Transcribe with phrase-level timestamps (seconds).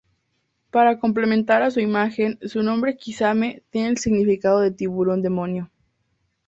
[0.71, 5.69] Para complementar a su imagen su nombre Kisame, tiene el significado de "Tiburón demonio".